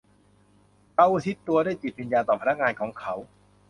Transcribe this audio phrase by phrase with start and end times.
[0.93, 3.13] เขาอุทิศตัวด้วยจิตวิญญาณต่อพนักงานของเขา